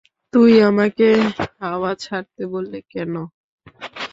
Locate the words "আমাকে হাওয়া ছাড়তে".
0.69-2.41